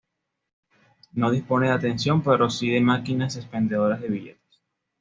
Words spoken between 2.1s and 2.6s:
pero